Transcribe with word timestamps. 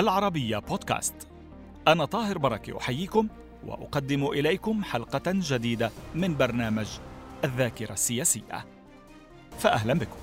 العربية 0.00 0.58
بودكاست. 0.58 1.14
أنا 1.88 2.04
طاهر 2.04 2.38
بركة 2.38 2.78
أحييكم 2.78 3.28
وأقدم 3.66 4.26
إليكم 4.26 4.84
حلقة 4.84 5.22
جديدة 5.26 5.90
من 6.14 6.36
برنامج 6.36 6.86
الذاكرة 7.44 7.92
السياسية. 7.92 8.66
فأهلا 9.58 9.94
بكم. 9.94 10.16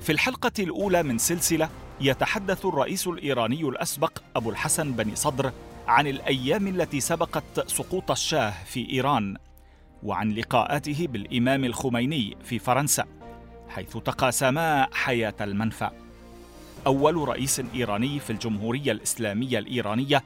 في 0.00 0.12
الحلقة 0.12 0.52
الأولى 0.58 1.02
من 1.02 1.18
سلسلة 1.18 1.68
يتحدث 2.00 2.66
الرئيس 2.66 3.06
الإيراني 3.06 3.62
الأسبق 3.62 4.18
أبو 4.36 4.50
الحسن 4.50 4.92
بني 4.92 5.16
صدر 5.16 5.52
عن 5.86 6.06
الأيام 6.06 6.66
التي 6.66 7.00
سبقت 7.00 7.68
سقوط 7.70 8.10
الشاه 8.10 8.64
في 8.64 8.90
إيران 8.90 9.36
وعن 10.02 10.30
لقاءاته 10.30 11.06
بالإمام 11.06 11.64
الخميني 11.64 12.36
في 12.44 12.58
فرنسا 12.58 13.06
حيث 13.68 13.96
تقاسما 13.96 14.88
حياة 14.92 15.34
المنفى. 15.40 15.90
أول 16.86 17.28
رئيس 17.28 17.62
إيراني 17.74 18.20
في 18.20 18.30
الجمهورية 18.30 18.92
الإسلامية 18.92 19.58
الإيرانية 19.58 20.24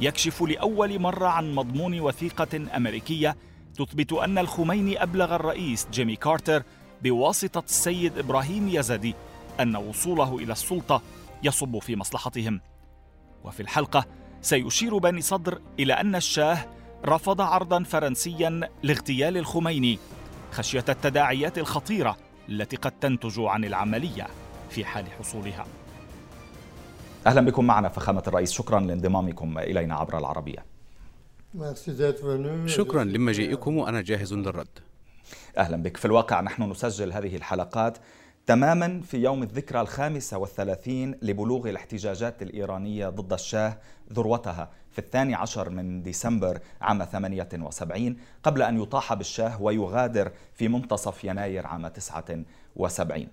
يكشف 0.00 0.42
لأول 0.42 0.98
مرة 0.98 1.26
عن 1.26 1.54
مضمون 1.54 2.00
وثيقة 2.00 2.76
أمريكية 2.76 3.36
تثبت 3.74 4.12
أن 4.12 4.38
الخميني 4.38 5.02
أبلغ 5.02 5.34
الرئيس 5.34 5.86
جيمي 5.92 6.16
كارتر 6.16 6.62
بواسطة 7.02 7.62
السيد 7.64 8.18
إبراهيم 8.18 8.68
يزدي 8.68 9.14
أن 9.60 9.76
وصوله 9.76 10.38
إلى 10.38 10.52
السلطة 10.52 11.02
يصب 11.42 11.78
في 11.78 11.96
مصلحتهم. 11.96 12.60
وفي 13.44 13.60
الحلقة 13.60 14.06
سيشير 14.42 14.98
بني 14.98 15.20
صدر 15.20 15.60
إلى 15.78 15.92
أن 15.92 16.14
الشاه 16.14 16.66
رفض 17.04 17.40
عرضا 17.40 17.82
فرنسيا 17.82 18.60
لاغتيال 18.82 19.36
الخميني 19.36 19.98
خشية 20.52 20.84
التداعيات 20.88 21.58
الخطيرة 21.58 22.16
التي 22.48 22.76
قد 22.76 22.92
تنتج 23.00 23.40
عن 23.40 23.64
العملية 23.64 24.26
في 24.70 24.84
حال 24.84 25.04
حصولها. 25.18 25.66
أهلا 27.26 27.40
بكم 27.40 27.64
معنا 27.64 27.88
فخامة 27.88 28.22
الرئيس. 28.26 28.50
شكرا 28.52 28.80
لانضمامكم 28.80 29.58
إلينا 29.58 29.94
عبر 29.94 30.18
العربية. 30.18 30.64
شكرا 32.66 33.04
لمجيئكم 33.04 33.76
وأنا 33.76 34.00
جاهز 34.00 34.34
للرد. 34.34 34.78
أهلا 35.58 35.82
بك. 35.82 35.96
في 35.96 36.04
الواقع 36.04 36.40
نحن 36.40 36.62
نسجل 36.70 37.12
هذه 37.12 37.36
الحلقات 37.36 37.98
تماما 38.46 39.00
في 39.00 39.16
يوم 39.16 39.42
الذكرى 39.42 39.80
الخامسة 39.80 40.38
والثلاثين 40.38 41.18
لبلوغ 41.22 41.68
الاحتجاجات 41.68 42.42
الإيرانية 42.42 43.08
ضد 43.08 43.32
الشاه 43.32 43.78
ذروتها 44.12 44.70
في 44.90 44.98
الثاني 44.98 45.34
عشر 45.34 45.70
من 45.70 46.02
ديسمبر 46.02 46.58
عام 46.80 47.04
78 47.04 48.16
قبل 48.42 48.62
أن 48.62 48.82
يطاح 48.82 49.14
بالشاه 49.14 49.62
ويغادر 49.62 50.32
في 50.54 50.68
منتصف 50.68 51.24
يناير 51.24 51.66
عام 51.66 51.88
79 51.88 53.26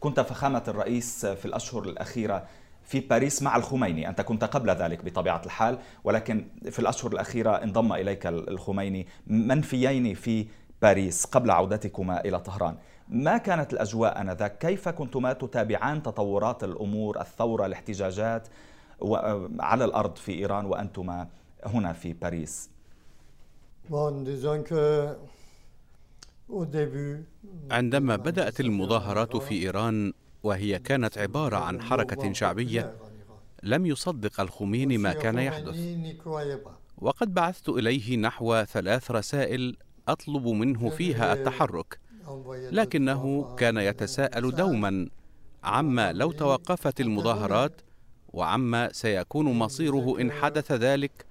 كنت 0.00 0.20
فخامة 0.20 0.62
الرئيس 0.68 1.26
في 1.26 1.44
الأشهر 1.44 1.82
الأخيرة 1.82 2.46
في 2.86 3.00
باريس 3.00 3.42
مع 3.42 3.56
الخميني. 3.56 4.08
أنت 4.08 4.20
كنت 4.20 4.44
قبل 4.44 4.70
ذلك 4.70 5.04
بطبيعة 5.04 5.42
الحال 5.46 5.78
ولكن 6.04 6.46
في 6.70 6.78
الأشهر 6.78 7.12
الأخيرة 7.12 7.50
انضم 7.50 7.92
إليك 7.92 8.26
الخميني 8.26 9.06
منفيين 9.26 10.14
في 10.14 10.46
باريس 10.82 11.24
قبل 11.24 11.50
عودتكما 11.50 12.24
إلى 12.24 12.40
طهران. 12.40 12.76
ما 13.08 13.38
كانت 13.38 13.72
الأجواء 13.72 14.20
آنذاك؟ 14.20 14.58
كيف 14.58 14.88
كنتما 14.88 15.32
تتابعان 15.32 16.02
تطورات 16.02 16.64
الأمور 16.64 17.20
الثورة 17.20 17.66
الاحتجاجات 17.66 18.48
على 19.60 19.84
الأرض 19.84 20.16
في 20.16 20.32
إيران 20.32 20.66
وأنتما 20.66 21.28
هنا 21.64 21.92
في 21.92 22.12
باريس؟ 22.12 22.70
عندما 27.70 28.16
بدأت 28.16 28.60
المظاهرات 28.60 29.36
في 29.36 29.54
إيران 29.54 30.12
وهي 30.46 30.78
كانت 30.78 31.18
عبارة 31.18 31.56
عن 31.56 31.82
حركة 31.82 32.32
شعبية 32.32 32.94
لم 33.62 33.86
يصدق 33.86 34.40
الخميني 34.40 34.98
ما 34.98 35.12
كان 35.12 35.38
يحدث. 35.38 35.76
وقد 36.98 37.34
بعثت 37.34 37.68
إليه 37.68 38.16
نحو 38.16 38.64
ثلاث 38.64 39.10
رسائل 39.10 39.76
أطلب 40.08 40.46
منه 40.46 40.90
فيها 40.90 41.32
التحرك 41.32 41.98
لكنه 42.72 43.54
كان 43.56 43.76
يتساءل 43.76 44.50
دوما 44.54 45.08
عما 45.64 46.12
لو 46.12 46.32
توقفت 46.32 47.00
المظاهرات 47.00 47.80
وعما 48.28 48.92
سيكون 48.92 49.46
مصيره 49.58 50.20
إن 50.20 50.32
حدث 50.32 50.72
ذلك. 50.72 51.26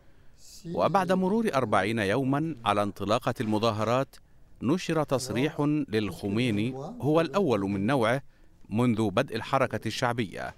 وبعد 0.73 1.11
مرور 1.11 1.49
أربعين 1.55 1.99
يوما 1.99 2.55
على 2.65 2.83
انطلاقة 2.83 3.33
المظاهرات 3.41 4.15
نشر 4.61 5.03
تصريح 5.03 5.59
للخميني 5.89 6.73
هو 7.01 7.21
الأول 7.21 7.59
من 7.59 7.85
نوعه 7.87 8.21
منذ 8.69 9.09
بدء 9.09 9.35
الحركة 9.35 9.87
الشعبية. 9.87 10.55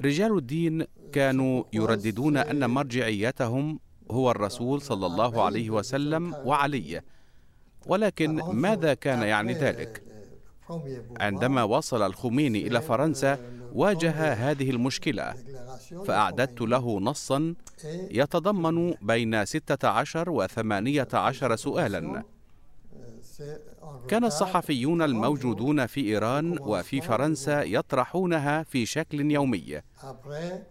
رجال 0.00 0.38
الدين 0.38 0.84
كانوا 1.12 1.64
يرددون 1.72 2.36
أن 2.36 2.70
مرجعيتهم 2.70 3.80
هو 4.10 4.30
الرسول 4.30 4.82
صلى 4.82 5.06
الله 5.06 5.42
عليه 5.42 5.70
وسلم 5.70 6.34
وعلي. 6.34 7.02
ولكن 7.86 8.34
ماذا 8.52 8.94
كان 8.94 9.22
يعني 9.22 9.52
ذلك؟ 9.52 10.02
عندما 11.20 11.62
وصل 11.62 12.02
الخميني 12.02 12.66
إلى 12.66 12.80
فرنسا 12.80 13.38
واجه 13.72 14.32
هذه 14.32 14.70
المشكلة. 14.70 15.34
فأعددت 16.06 16.60
له 16.60 17.00
نصا 17.00 17.54
يتضمن 18.10 18.94
بين 19.02 19.44
ستة 19.44 19.88
عشر 19.88 20.30
وثمانية 20.30 21.08
عشر 21.12 21.56
سؤالا. 21.56 22.24
كان 24.08 24.24
الصحفيون 24.24 25.02
الموجودون 25.02 25.86
في 25.86 26.00
إيران 26.00 26.58
وفي 26.60 27.00
فرنسا 27.00 27.62
يطرحونها 27.62 28.62
في 28.62 28.86
شكل 28.86 29.30
يومي 29.30 29.80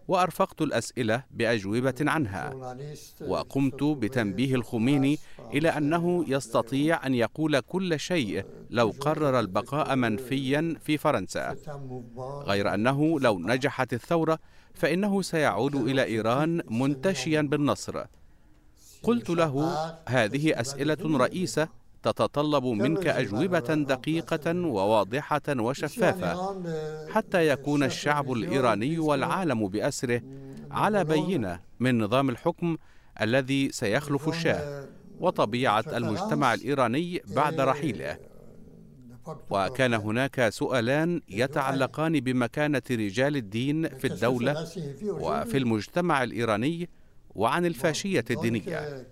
وأرفقت 0.08 0.62
الأسئلة 0.62 1.24
بأجوبة 1.32 1.96
عنها 2.02 2.76
وقمت 3.22 3.84
بتنبيه 3.84 4.56
الخميني 4.56 5.20
إلى 5.54 5.70
أنه 5.70 6.26
يستطيع 6.28 7.06
أن 7.06 7.16
يقول 7.16 7.60
كل 7.60 8.00
شيء 8.00 8.46
لو 8.70 8.94
قرر 9.00 9.40
البقاء 9.40 9.96
منفيا 9.96 10.76
في 10.86 10.98
فرنسا. 10.98 11.56
غير 12.46 12.74
أنه 12.74 13.20
لو 13.20 13.40
نجحت 13.40 13.94
الثورة 13.94 14.40
فإنه 14.74 15.22
سيعود 15.22 15.76
إلى 15.76 16.04
إيران 16.04 16.62
منتشيا 16.70 17.42
بالنصر. 17.42 18.04
قلت 19.04 19.30
له 19.30 19.72
هذه 20.08 20.62
أسئلة 20.62 21.18
رئيسة 21.18 21.68
تتطلب 22.04 22.66
منك 22.66 23.08
أجوبة 23.08 23.60
دقيقة 23.76 24.56
وواضحة 24.56 25.42
وشفافة 25.50 26.62
حتى 27.12 27.48
يكون 27.48 27.84
الشعب 27.84 28.32
الإيراني 28.32 29.00
والعالم 29.00 29.68
بأسره 29.68 30.22
على 30.72 31.04
بينة 31.04 31.60
من 31.80 32.04
نظام 32.04 32.30
الحكم 32.30 32.78
الذي 33.22 33.72
سيخلف 33.72 34.30
الشاه 34.30 34.86
وطبيعة 35.20 35.86
المجتمع 35.88 36.54
الإيراني 36.54 37.22
بعد 37.36 37.60
رحيله. 37.60 38.18
وكان 39.50 39.94
هناك 39.94 40.50
سؤالان 40.50 41.22
يتعلقان 41.30 42.20
بمكانة 42.20 42.82
رجال 42.92 43.36
الدين 43.36 43.88
في 43.98 44.08
الدولة 44.08 44.68
وفي 45.06 45.58
المجتمع 45.58 46.24
الإيراني 46.24 46.90
وعن 47.36 47.66
الفاشية 47.66 48.26
الدينية. 48.32 49.08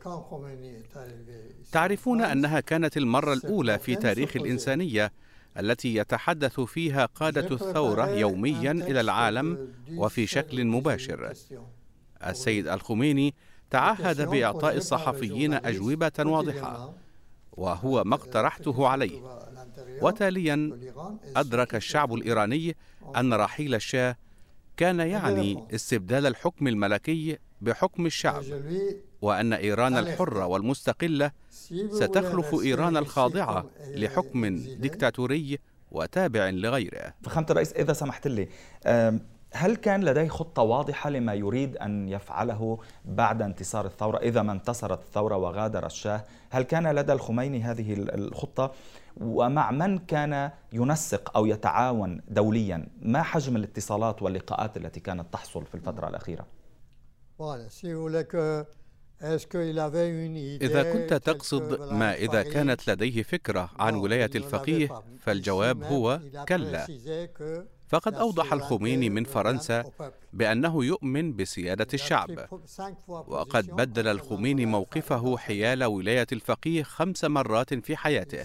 تعرفون 1.72 2.22
أنها 2.22 2.60
كانت 2.60 2.98
المرة 2.98 3.34
الأولى 3.34 3.80
في 3.80 3.96
تاريخ 3.96 4.36
الإنسانية 4.36 5.12
التي 5.60 5.96
يتحدث 5.96 6.60
فيها 6.60 7.06
قادة 7.06 7.56
الثورة 7.56 8.10
يوميا 8.10 8.72
إلى 8.72 9.02
العالم 9.02 9.74
وفي 9.96 10.28
شكل 10.28 10.66
مباشر. 10.66 11.34
السيد 12.26 12.68
الخميني 12.68 13.34
تعهد 13.70 14.30
بإعطاء 14.30 14.78
الصحفيين 14.78 15.54
أجوبة 15.54 16.12
واضحة 16.20 16.94
وهو 17.52 18.04
ما 18.04 18.16
اقترحته 18.16 18.88
عليه. 18.88 19.22
وتاليا 20.02 20.80
أدرك 21.36 21.76
الشعب 21.76 22.14
الإيراني 22.14 22.76
أن 23.16 23.34
رحيل 23.34 23.76
الشاه 23.76 24.16
كان 24.78 25.00
يعني 25.00 25.64
استبدال 25.76 26.26
الحكم 26.26 26.68
الملكي 26.68 27.38
بحكم 27.62 28.06
الشعب 28.06 28.44
وأن 29.22 29.54
إيران 29.54 29.98
الحرة 29.98 30.46
والمستقلة 30.46 31.32
ستخلف 31.92 32.54
إيران 32.64 32.98
الخاضعة 32.98 33.66
لحكم 33.88 34.56
ديكتاتوري 34.58 35.60
وتابع 35.92 36.50
لغيره. 36.50 37.14
فخامة 37.24 37.48
الرئيس 37.50 37.74
إذا 37.74 37.94
سمحت 37.94 38.28
لي 38.28 38.48
هل 39.54 39.76
كان 39.76 40.04
لديه 40.04 40.28
خطة 40.28 40.62
واضحة 40.62 41.10
لما 41.10 41.34
يريد 41.34 41.78
أن 41.78 42.10
يفعله 42.10 42.80
بعد 43.06 43.42
انتصار 43.42 43.86
الثورة 43.86 44.18
إذا 44.18 44.42
ما 44.42 44.52
انتصرت 44.52 45.02
الثورة 45.02 45.38
وغادر 45.38 45.86
الشاه؟ 45.86 46.24
هل 46.50 46.64
كان 46.64 46.88
لدى 46.88 47.14
الخميني 47.14 47.64
هذه 47.64 47.94
الخطة؟ 47.98 48.72
ومع 49.18 49.72
من 49.72 49.98
كان 49.98 50.52
ينسق 50.74 51.38
أو 51.38 51.46
يتعاون 51.46 52.22
دوليا؟ 52.28 52.88
ما 53.02 53.22
حجم 53.22 53.56
الاتصالات 53.56 54.22
واللقاءات 54.22 54.78
التي 54.78 55.00
كانت 55.00 55.34
تحصل 55.34 55.66
في 55.66 55.76
الفترة 55.76 56.08
الأخيرة؟ 56.08 56.46
إذا 60.62 60.94
كنت 60.94 61.14
تقصد 61.14 61.94
ما 61.94 62.16
إذا 62.16 62.44
كانت 62.44 62.90
لديه 62.90 63.24
فكرة 63.24 63.70
عن 63.80 63.96
ولاية 63.96 64.30
الفقيه 64.36 65.02
فالجواب 65.20 65.84
هو 65.84 66.20
كلا. 66.48 66.88
فقد 67.88 68.14
أوضح 68.14 68.54
الخميني 68.54 69.10
من 69.10 69.24
فرنسا 69.24 69.84
بأنه 70.34 70.86
يؤمن 70.86 71.36
بسيادة 71.36 71.88
الشعب. 71.94 72.48
وقد 73.08 73.68
بدل 73.68 74.08
الخميني 74.08 74.66
موقفه 74.66 75.38
حيال 75.38 75.84
ولاية 75.84 76.28
الفقيه 76.32 76.84
خمس 76.84 77.26
مرات 77.26 77.74
في 77.74 77.96
حياته. 77.98 78.44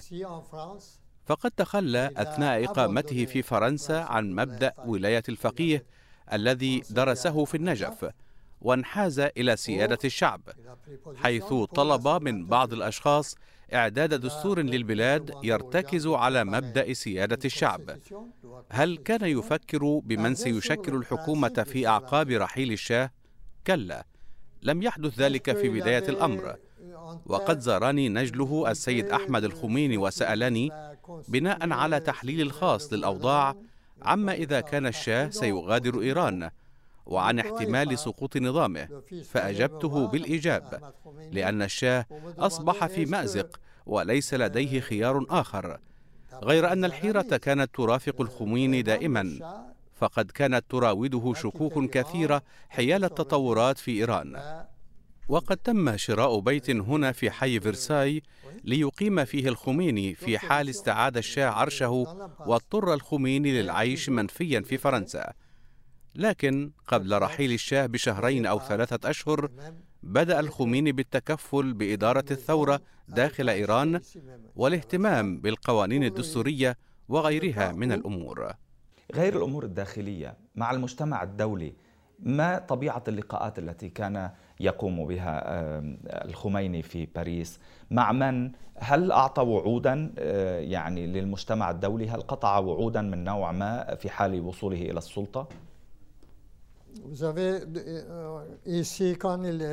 فقد 1.25 1.51
تخلى 1.51 2.11
أثناء 2.17 2.63
إقامته 2.65 3.25
في 3.25 3.41
فرنسا 3.41 3.93
عن 3.93 4.31
مبدأ 4.31 4.73
ولاية 4.85 5.23
الفقيه 5.29 5.85
الذي 6.33 6.83
درسه 6.89 7.45
في 7.45 7.57
النجف. 7.57 8.05
وانحاز 8.61 9.19
إلى 9.19 9.55
سيادة 9.55 9.99
الشعب 10.05 10.41
حيث 11.15 11.53
طلب 11.53 12.07
من 12.07 12.45
بعض 12.45 12.73
الأشخاص 12.73 13.35
إعداد 13.73 14.13
دستور 14.13 14.61
للبلاد 14.61 15.31
يرتكز 15.43 16.07
على 16.07 16.43
مبدأ 16.43 16.93
سيادة 16.93 17.39
الشعب. 17.45 17.97
هل 18.69 18.97
كان 18.97 19.25
يفكر 19.25 19.99
بمن 20.03 20.35
سيشكل 20.35 20.95
الحكومة 20.95 21.65
في 21.67 21.87
أعقاب 21.87 22.29
رحيل 22.29 22.71
الشاه؟ 22.71 23.11
كلا 23.67 24.05
لم 24.61 24.81
يحدث 24.81 25.19
ذلك 25.19 25.57
في 25.57 25.69
بداية 25.69 26.09
الأمر. 26.09 26.55
وقد 27.25 27.59
زارني 27.59 28.09
نجله 28.09 28.71
السيد 28.71 29.09
أحمد 29.09 29.43
الخميني 29.43 29.97
وسألني 29.97 30.71
بناء 31.27 31.71
على 31.71 31.99
تحليل 31.99 32.41
الخاص 32.41 32.93
للأوضاع 32.93 33.55
عما 34.01 34.33
إذا 34.33 34.61
كان 34.61 34.87
الشاه 34.87 35.29
سيغادر 35.29 36.01
إيران. 36.01 36.49
وعن 37.05 37.39
احتمال 37.39 37.99
سقوط 37.99 38.37
نظامه 38.37 39.01
فأجبته 39.23 40.07
بالإيجاب 40.07 40.93
لأن 41.31 41.61
الشاه 41.61 42.05
أصبح 42.37 42.85
في 42.85 43.05
مأزق 43.05 43.59
وليس 43.85 44.33
لديه 44.33 44.79
خيار 44.79 45.25
آخر. 45.29 45.79
غير 46.43 46.71
أن 46.71 46.85
الحيرة 46.85 47.21
كانت 47.37 47.75
ترافق 47.75 48.21
الخميني 48.21 48.81
دائما 48.81 49.39
فقد 49.95 50.31
كانت 50.31 50.65
تراوده 50.69 51.33
شكوك 51.33 51.89
كثيرة 51.89 52.41
حيال 52.69 53.03
التطورات 53.03 53.77
في 53.77 53.91
إيران. 53.91 54.41
وقد 55.29 55.57
تم 55.57 55.97
شراء 55.97 56.39
بيت 56.39 56.69
هنا 56.69 57.11
في 57.11 57.31
حي 57.31 57.59
فرساي 57.59 58.23
ليقيم 58.63 59.25
فيه 59.25 59.47
الخميني 59.49 60.15
في 60.15 60.37
حال 60.37 60.69
استعاد 60.69 61.17
الشاه 61.17 61.47
عرشه 61.47 61.89
واضطر 62.45 62.93
الخميني 62.93 63.61
للعيش 63.61 64.09
منفيا 64.09 64.61
في 64.61 64.77
فرنسا. 64.77 65.33
لكن 66.15 66.71
قبل 66.87 67.21
رحيل 67.21 67.51
الشاه 67.51 67.85
بشهرين 67.85 68.45
أو 68.45 68.59
ثلاثة 68.59 69.09
أشهر 69.09 69.49
بدأ 70.03 70.39
الخميني 70.39 70.91
بالتكفل 70.91 71.73
بإدارة 71.73 72.25
الثورة 72.31 72.81
داخل 73.07 73.49
إيران 73.49 74.01
والاهتمام 74.55 75.41
بالقوانين 75.41 76.03
الدستورية 76.03 76.77
وغيرها 77.09 77.71
من 77.71 77.91
الأمور. 77.91 78.53
غير 79.13 79.37
الأمور 79.37 79.63
الداخلية 79.63 80.37
مع 80.55 80.71
المجتمع 80.71 81.23
الدولي 81.23 81.73
ما 82.19 82.57
طبيعة 82.57 83.03
اللقاءات 83.07 83.59
التي 83.59 83.89
كان 83.89 84.31
يقوم 84.59 85.07
بها 85.07 85.41
الخميني 86.25 86.81
في 86.81 87.05
باريس؟ 87.05 87.59
مع 87.91 88.11
من؟ 88.11 88.51
هل 88.77 89.11
أعطى 89.11 89.41
وعودا 89.41 90.13
آه، 90.17 90.59
يعني 90.59 91.07
للمجتمع 91.07 91.71
الدولي؟ 91.71 92.09
هل 92.09 92.21
قطع 92.21 92.57
وعودا 92.57 93.01
من 93.01 93.23
نوع 93.23 93.51
ما 93.51 93.95
في 93.95 94.09
حال 94.09 94.41
وصوله 94.41 94.81
إلى 94.81 94.97
السلطة؟ 94.97 95.47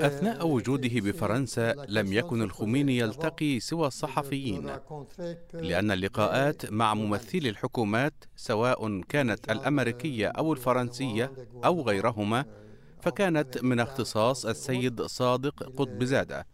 أثناء 0.06 0.46
وجوده 0.46 1.00
بفرنسا 1.00 1.74
لم 1.88 2.12
يكن 2.12 2.42
الخميني 2.42 2.98
يلتقي 2.98 3.60
سوى 3.60 3.86
الصحفيين. 3.86 4.70
لأن 5.54 5.90
اللقاءات 5.90 6.72
مع 6.72 6.94
ممثلي 6.94 7.48
الحكومات 7.48 8.14
سواء 8.36 9.00
كانت 9.00 9.50
الأمريكية 9.50 10.26
أو 10.28 10.52
الفرنسية 10.52 11.32
أو 11.64 11.82
غيرهما 11.82 12.44
فكانت 13.00 13.62
من 13.64 13.80
اختصاص 13.80 14.46
السيد 14.46 15.02
صادق 15.02 15.62
قطب 15.62 16.04
زاده 16.04 16.46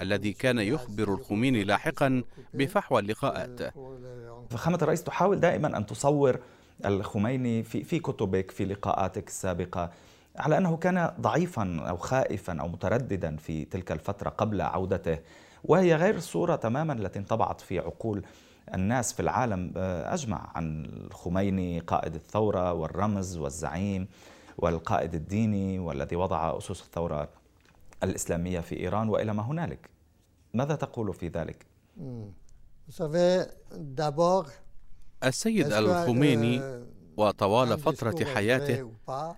الذي 0.00 0.32
كان 0.32 0.58
يخبر 0.58 1.14
الخميني 1.14 1.64
لاحقا 1.64 2.22
بفحوى 2.54 3.00
اللقاءات. 3.00 3.74
فخامة 4.50 4.78
الرئيس 4.82 5.02
تحاول 5.02 5.40
دائما 5.40 5.76
أن 5.76 5.86
تصور 5.86 6.38
الخميني 6.84 7.62
في 7.62 7.84
في 7.84 7.98
كتبك 7.98 8.50
في 8.50 8.64
لقاءاتك 8.64 9.28
السابقة. 9.28 9.90
على 10.38 10.58
أنه 10.58 10.76
كان 10.76 11.10
ضعيفا 11.20 11.80
أو 11.88 11.96
خائفا 11.96 12.60
أو 12.60 12.68
مترددا 12.68 13.36
في 13.36 13.64
تلك 13.64 13.92
الفترة 13.92 14.28
قبل 14.30 14.60
عودته 14.60 15.18
وهي 15.64 15.94
غير 15.94 16.14
الصورة 16.14 16.56
تماما 16.56 16.92
التي 16.92 17.18
انطبعت 17.18 17.60
في 17.60 17.78
عقول 17.78 18.24
الناس 18.74 19.12
في 19.12 19.20
العالم 19.20 19.72
آه، 19.76 20.14
أجمع 20.14 20.52
عن 20.54 20.84
الخميني 20.84 21.78
قائد 21.80 22.14
الثورة 22.14 22.72
والرمز 22.72 23.36
والزعيم 23.36 24.08
والقائد 24.58 25.14
الديني 25.14 25.78
والذي 25.78 26.16
وضع 26.16 26.58
أسس 26.58 26.82
الثورة 26.82 27.28
الإسلامية 28.02 28.60
في 28.60 28.80
إيران 28.80 29.08
وإلى 29.08 29.34
ما 29.34 29.42
هنالك. 29.42 29.90
ماذا 30.54 30.74
تقول 30.74 31.14
في 31.14 31.28
ذلك؟ 31.28 31.66
السيد 35.24 35.72
الخميني 35.72 36.60
وطوال 37.18 37.78
فترة 37.78 38.24
حياته 38.24 38.92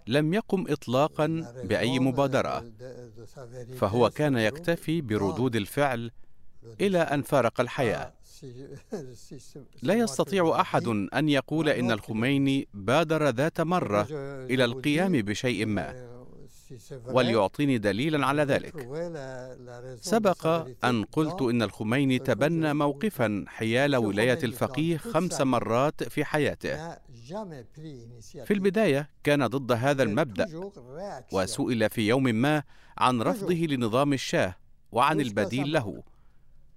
لم 0.07 0.35
يقم 0.35 0.65
إطلاقا 0.69 1.27
بأي 1.65 1.99
مبادرة. 1.99 2.65
فهو 3.77 4.11
كان 4.11 4.37
يكتفي 4.37 5.01
بردود 5.01 5.57
الفعل 5.57 6.11
إلى 6.81 6.99
أن 6.99 7.23
فارق 7.23 7.61
الحياة. 7.61 8.13
لا 9.83 9.95
يستطيع 9.95 10.61
أحد 10.61 10.87
أن 10.89 11.29
يقول 11.29 11.69
إن 11.69 11.91
الخميني 11.91 12.69
بادر 12.75 13.29
ذات 13.29 13.61
مرة 13.61 14.07
إلى 14.51 14.65
القيام 14.65 15.13
بشيء 15.13 15.67
ما. 15.67 16.11
وليعطيني 17.07 17.79
دليلا 17.79 18.27
على 18.27 18.43
ذلك. 18.43 18.75
سبق 20.01 20.47
أن 20.85 21.05
قلت 21.05 21.43
إن 21.43 21.63
الخميني 21.63 22.19
تبنى 22.19 22.75
موقفا 22.75 23.45
حيال 23.49 23.97
ولاية 23.97 24.39
الفقيه 24.45 24.97
خمس 24.97 25.41
مرات 25.41 26.03
في 26.03 26.25
حياته. 26.25 26.97
في 28.45 28.51
البداية 28.51 29.11
كان 29.25 29.47
ضد 29.47 29.73
هذا 29.73 30.03
المبدأ 30.03 30.71
وسئل 31.33 31.91
في 31.91 32.09
يوم 32.09 32.25
ما 32.25 32.63
عن 32.99 33.23
رفضه 33.23 33.55
لنظام 33.55 34.13
الشاه 34.13 34.55
وعن 34.93 35.21
البديل 35.21 35.73
له. 35.73 36.03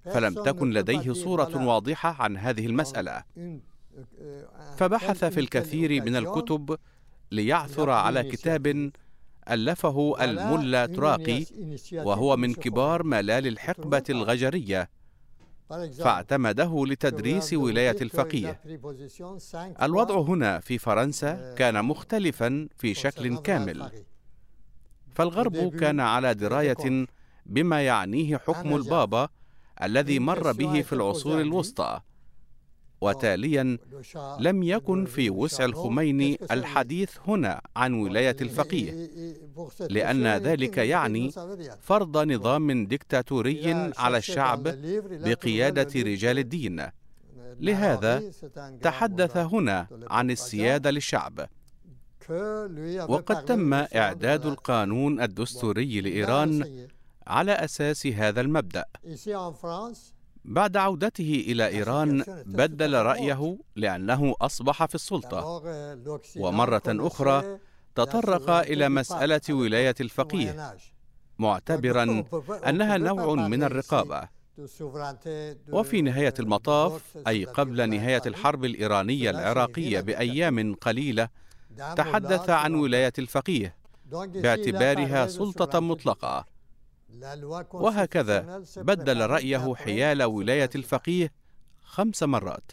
فلم 0.03 0.43
تكن 0.43 0.69
لديه 0.73 1.13
صورة 1.13 1.65
واضحة 1.65 2.15
عن 2.23 2.37
هذه 2.37 2.65
المسألة. 2.65 3.23
فبحث 4.77 5.25
في 5.25 5.39
الكثير 5.39 6.03
من 6.03 6.15
الكتب 6.15 6.77
ليعثر 7.31 7.89
على 7.89 8.23
كتاب 8.23 8.91
ألفه 9.49 10.23
الملا 10.23 10.85
تراقي 10.85 11.45
وهو 11.93 12.37
من 12.37 12.53
كبار 12.53 13.03
ملال 13.03 13.47
الحقبة 13.47 14.03
الغجرية. 14.09 14.89
فاعتمده 15.99 16.85
لتدريس 16.85 17.53
ولاية 17.53 18.01
الفقيه. 18.01 18.59
الوضع 19.81 20.19
هنا 20.19 20.59
في 20.59 20.77
فرنسا 20.77 21.55
كان 21.57 21.85
مختلفا 21.85 22.67
في 22.77 22.93
شكل 22.93 23.37
كامل. 23.37 23.91
فالغرب 25.15 25.75
كان 25.75 25.99
على 25.99 26.33
دراية 26.33 27.05
بما 27.45 27.81
يعنيه 27.85 28.37
حكم 28.37 28.75
البابا 28.75 29.29
الذي 29.83 30.19
مر 30.19 30.51
به 30.51 30.81
في 30.81 30.93
العصور 30.93 31.41
الوسطى. 31.41 32.01
وتاليا 33.03 33.77
لم 34.39 34.63
يكن 34.63 35.05
في 35.05 35.29
وسع 35.29 35.65
الخميني 35.65 36.39
الحديث 36.51 37.11
هنا 37.27 37.61
عن 37.75 37.93
ولاية 37.93 38.35
الفقيه 38.41 39.09
لأن 39.79 40.27
ذلك 40.27 40.77
يعني 40.77 41.31
فرض 41.81 42.17
نظام 42.17 42.85
ديكتاتوري 42.85 43.91
على 43.97 44.17
الشعب 44.17 44.63
بقيادة 45.25 46.01
رجال 46.01 46.39
الدين. 46.39 46.87
لهذا 47.59 48.23
تحدث 48.81 49.37
هنا 49.37 49.87
عن 50.09 50.31
السيادة 50.31 50.91
للشعب. 50.91 51.47
وقد 53.07 53.45
تم 53.45 53.73
إعداد 53.73 54.45
القانون 54.45 55.21
الدستوري 55.21 56.01
لإيران 56.01 56.87
على 57.27 57.51
أساس 57.51 58.07
هذا 58.07 58.41
المبدأ. 58.41 58.85
بعد 60.45 60.77
عودته 60.77 61.43
إلى 61.47 61.67
إيران 61.67 62.23
بدل 62.45 62.93
رأيه 62.93 63.57
لأنه 63.75 64.35
أصبح 64.41 64.85
في 64.85 64.95
السلطة. 64.95 65.63
ومرة 66.37 66.81
أخرى 66.87 67.59
تطرق 67.95 68.49
إلى 68.49 68.89
مسألة 68.89 69.41
ولاية 69.49 69.95
الفقيه 70.01 70.75
معتبرا 71.39 72.23
أنها 72.67 72.97
نوع 72.97 73.35
من 73.35 73.63
الرقابة. 73.63 74.29
وفي 75.71 76.01
نهاية 76.01 76.33
المطاف 76.39 77.17
أي 77.27 77.45
قبل 77.45 77.89
نهاية 77.89 78.21
الحرب 78.25 78.65
الإيرانية 78.65 79.29
العراقية 79.29 79.99
بأيام 79.99 80.75
قليلة 80.75 81.29
تحدث 81.77 82.49
عن 82.49 82.75
ولاية 82.75 83.13
الفقيه 83.19 83.75
باعتبارها 84.11 85.27
سلطة 85.27 85.79
مطلقة. 85.79 86.45
وهكذا 87.83 88.39
بدل 88.77 89.25
رأيه 89.29 89.57
حيال 89.75 90.23
ولاية 90.23 90.69
الفقيه 90.75 91.31
خمس 91.83 92.23
مرات. 92.23 92.63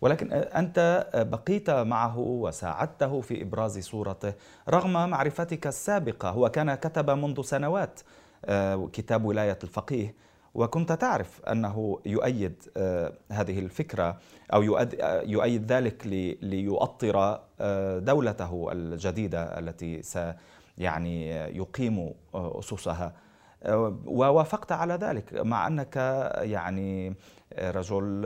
ولكن 0.00 0.32
أنت 0.32 1.06
بقيت 1.14 1.70
معه 1.70 2.18
وساعدته 2.18 3.20
في 3.20 3.42
إبراز 3.42 3.78
صورته. 3.78 4.32
رغم 4.68 4.92
معرفتك 5.10 5.66
السابقة 5.66 6.30
هو 6.30 6.48
كان 6.48 6.74
كتب 6.74 7.10
منذ 7.10 7.42
سنوات 7.42 8.00
آه، 8.44 8.88
كتاب 8.92 9.24
ولاية 9.24 9.58
الفقيه. 9.64 10.14
وكنت 10.54 10.92
تعرف 10.92 11.42
أنه 11.44 11.98
يؤيد 12.06 12.62
آه، 12.76 13.12
هذه 13.32 13.58
الفكرة 13.58 14.18
أو 14.52 14.62
يؤيد 15.22 15.72
ذلك 15.72 16.06
ليؤطر 16.42 17.40
آه، 17.60 17.98
دولته 17.98 18.72
الجديدة 18.72 19.58
التي 19.58 20.02
س 20.02 20.18
يعني 20.78 21.28
يقيم 21.30 22.14
أسسها. 22.34 23.12
ووافقت 24.06 24.72
على 24.72 24.94
ذلك 24.94 25.34
مع 25.34 25.66
أنك 25.66 25.96
يعني 26.38 27.14
رجل 27.58 28.22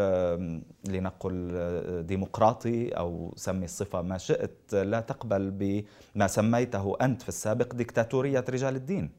لنقل 0.89 2.03
ديمقراطي 2.07 2.89
أو 2.89 3.33
سمي 3.37 3.65
الصفة 3.65 4.03
ما 4.03 4.19
شئت 4.19 4.75
لا 4.75 5.01
تقبل 5.01 5.51
بما 5.51 6.27
سميته 6.27 6.97
أنت 7.01 7.23
في 7.23 7.29
السابق 7.29 7.75
ديكتاتورية 7.75 8.45
رجال 8.49 8.77
الدين. 8.77 9.11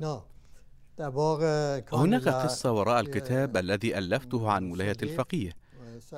نعم. 0.00 0.20
هناك 1.92 2.28
قصة 2.28 2.72
وراء 2.72 3.00
الكتاب 3.00 3.56
الذي 3.56 3.98
ألفته 3.98 4.50
عن 4.50 4.70
ولاية 4.72 4.96
الفقيه. 5.02 5.52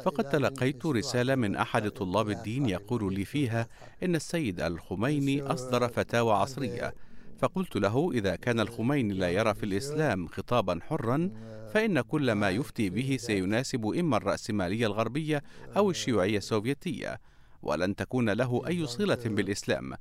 فقد 0.04 0.24
تلقيت 0.30 0.86
رسالة 0.86 1.34
من 1.34 1.56
أحد 1.56 1.90
طلاب 1.90 2.30
الدين 2.30 2.68
يقول 2.68 3.14
لي 3.14 3.24
فيها 3.24 3.68
إن 4.02 4.14
السيد 4.14 4.60
الخميني 4.60 5.42
أصدر 5.42 5.88
فتاوى 5.88 6.32
عصرية. 6.32 6.94
فقلت 7.38 7.76
له 7.76 8.10
إذا 8.12 8.36
كان 8.36 8.60
الخميني 8.60 9.14
لا 9.14 9.30
يرى 9.30 9.54
في 9.54 9.62
الإسلام 9.66 10.26
خطابا 10.28 10.78
حرا 10.88 11.30
فإن 11.74 12.00
كل 12.00 12.32
ما 12.32 12.50
يفتي 12.50 12.90
به 12.90 13.16
سيناسب 13.20 13.86
إما 13.86 14.16
الرأسمالية 14.16 14.86
الغربية 14.86 15.42
أو 15.76 15.90
الشيوعية 15.90 16.38
السوفيتية 16.38 17.20
ولن 17.62 17.96
تكون 17.96 18.30
له 18.30 18.62
أي 18.66 18.86
صلة 18.86 19.18
بالإسلام. 19.24 19.92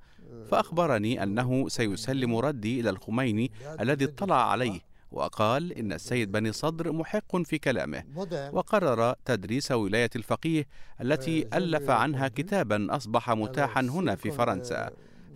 فأخبرني 0.51 1.23
أنه 1.23 1.69
سيسلم 1.69 2.35
ردي 2.35 2.79
إلى 2.79 2.89
الخميني 2.89 3.51
الذي 3.79 4.05
اطلع 4.05 4.51
عليه 4.51 4.79
وقال 5.11 5.73
إن 5.73 5.93
السيد 5.93 6.31
بني 6.31 6.51
صدر 6.51 6.91
محق 6.91 7.37
في 7.37 7.57
كلامه 7.57 8.03
وقرر 8.53 9.15
تدريس 9.25 9.71
ولاية 9.71 10.09
الفقيه 10.15 10.67
التي 11.01 11.47
ألف 11.53 11.89
عنها 11.89 12.27
كتابا 12.27 12.87
أصبح 12.95 13.29
متاحا 13.29 13.81
هنا 13.81 14.15
في 14.15 14.31
فرنسا. 14.31 14.89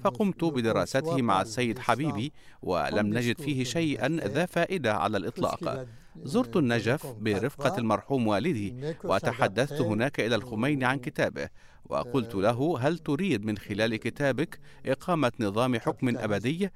فقمت 0.04 0.44
بدراسته 0.44 1.22
مع 1.22 1.42
السيد 1.42 1.80
حبيبي 1.80 2.34
ولم 2.62 3.08
نجد 3.08 3.42
فيه 3.42 3.64
شيئا 3.64 4.08
ذا 4.08 4.46
فائدة 4.46 4.94
على 4.96 5.18
الإطلاق. 5.18 5.86
زرت 6.24 6.56
النجف 6.58 7.06
برفقة 7.22 7.78
المرحوم 7.78 8.28
والدي 8.28 8.94
وتحدثت 9.04 9.82
هناك 9.82 10.20
إلى 10.20 10.36
الخميني 10.36 10.86
عن 10.86 11.00
كتابه 11.00 11.50
وقلت 11.90 12.36
له 12.36 12.78
هل 12.80 12.98
تريد 12.98 13.46
من 13.46 13.58
خلال 13.58 13.96
كتابك 13.96 14.60
إقامة 14.86 15.32
نظام 15.40 15.80
حكم 15.80 16.18
أبدي؟ 16.18 16.70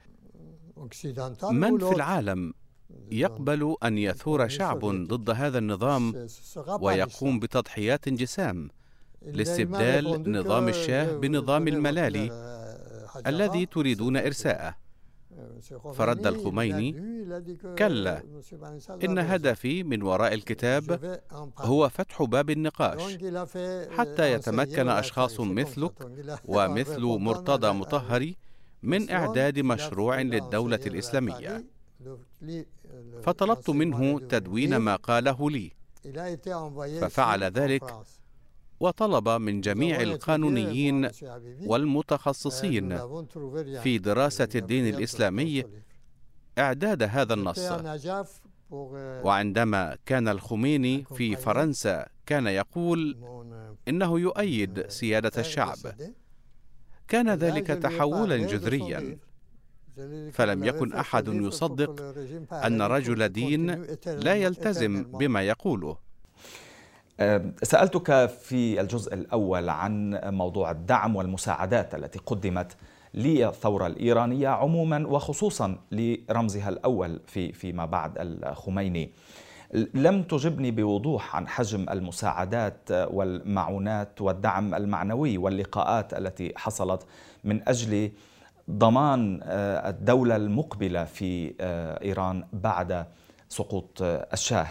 من 1.51 1.77
في 1.79 1.95
العالم 1.95 2.53
يقبل 3.11 3.75
أن 3.83 3.97
يثور 3.97 4.47
شعب 4.47 4.79
ضد 4.85 5.29
هذا 5.29 5.57
النظام 5.57 6.27
ويقوم 6.81 7.39
بتضحيات 7.39 8.09
جسام 8.09 8.69
لاستبدال 9.21 10.31
نظام 10.31 10.67
الشاه 10.67 11.17
بنظام 11.17 11.67
الملالي 11.67 12.29
الذي 13.27 13.65
تريدون 13.65 14.17
إرساءه. 14.17 14.75
فرد 15.93 16.27
الخميني 16.27 16.91
كلا. 17.77 18.23
إن 19.03 19.19
هدفي 19.19 19.83
من 19.83 20.01
وراء 20.03 20.33
الكتاب 20.33 21.19
هو 21.57 21.89
فتح 21.89 22.23
باب 22.23 22.49
النقاش 22.49 23.17
حتى 23.97 24.33
يتمكن 24.33 24.89
أشخاص 24.89 25.39
مثلك 25.39 25.93
ومثل 26.55 27.01
مرتضى 27.27 27.71
مطهري 27.71 28.37
من 28.83 29.09
إعداد 29.09 29.59
مشروع 29.59 30.21
للدولة 30.21 30.79
الإسلامية. 30.85 31.65
فطلبت 33.23 33.69
منه 33.69 34.19
تدوين 34.19 34.77
ما 34.77 34.95
قاله 34.95 35.49
لي. 35.51 35.71
ففعل 37.01 37.43
ذلك 37.43 37.93
وطلب 38.79 39.29
من 39.29 39.61
جميع 39.61 40.01
القانونيين 40.01 41.09
والمتخصصين 41.65 42.97
في 43.79 43.97
دراسة 43.97 44.49
الدين 44.55 44.95
الإسلامي 44.95 45.63
إعداد 46.57 47.03
هذا 47.03 47.33
النص. 47.33 47.71
وعندما 49.23 49.97
كان 50.05 50.27
الخميني 50.27 51.05
في 51.15 51.35
فرنسا 51.35 52.05
كان 52.25 52.47
يقول 52.47 53.17
إنه 53.87 54.19
يؤيد 54.19 54.87
سيادة 54.87 55.31
الشعب. 55.37 55.77
كان 57.07 57.29
ذلك 57.29 57.67
تحولا 57.67 58.37
جذريا. 58.37 59.17
فلم 60.31 60.63
يكن 60.63 60.93
أحد 60.93 61.27
يصدق 61.27 62.01
أن 62.53 62.81
رجل 62.81 63.29
دين 63.29 63.85
لا 64.05 64.35
يلتزم 64.35 65.03
بما 65.03 65.41
يقوله. 65.41 65.97
سألتك 67.63 68.25
في 68.25 68.81
الجزء 68.81 69.13
الأول 69.13 69.69
عن 69.69 70.19
موضوع 70.23 70.71
الدعم 70.71 71.15
والمساعدات 71.15 71.95
التي 71.95 72.19
قدمت 72.19 72.75
للثورة 73.13 73.87
الإيرانية 73.87 74.47
عموما 74.47 75.07
وخصوصا 75.07 75.77
لرمزها 75.91 76.69
الأول 76.69 77.19
في 77.25 77.51
فيما 77.51 77.85
بعد 77.85 78.13
الخميني. 78.19 79.11
لم 79.93 80.23
تجبني 80.23 80.71
بوضوح 80.71 81.35
عن 81.35 81.47
حجم 81.47 81.85
المساعدات 81.89 82.91
والمعونات 82.91 84.21
والدعم 84.21 84.75
المعنوي 84.75 85.37
واللقاءات 85.37 86.13
التي 86.13 86.53
حصلت 86.55 87.05
من 87.43 87.69
أجل 87.69 88.11
ضمان 88.71 89.39
آه، 89.43 89.89
الدولة 89.89 90.35
المقبلة 90.35 91.03
في 91.03 91.53
آه، 91.61 92.03
إيران 92.03 92.43
بعد 92.53 93.05
سقوط 93.49 93.97
الشاه. 94.01 94.67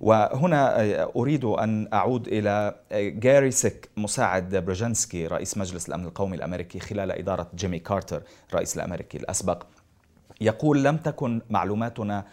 وهنا 0.00 0.80
آه، 0.80 1.12
أريد 1.16 1.44
أن 1.44 1.88
أعود 1.92 2.28
إلى 2.28 2.74
آه، 2.92 3.08
غاري 3.08 3.50
سيك 3.50 3.88
مساعد 3.96 4.56
برجنسكي 4.56 5.26
رئيس 5.26 5.58
مجلس 5.58 5.88
الأمن 5.88 6.04
القومي 6.04 6.36
الأمريكي 6.36 6.78
خلال 6.80 7.12
إدارة 7.12 7.50
جيمي 7.54 7.78
كارتر 7.78 8.22
رئيس 8.54 8.76
الأمريكي 8.76 9.18
الأسبق. 9.18 9.62
يقول 10.40 10.84
لم 10.84 10.96
تكن 10.96 11.40
معلوماتنا 11.50 12.24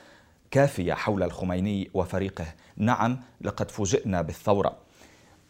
كافية 0.51 0.93
حول 0.93 1.23
الخميني 1.23 1.89
وفريقه. 1.93 2.45
نعم 2.77 3.19
لقد 3.41 3.71
فوجئنا 3.71 4.21
بالثورة. 4.21 4.77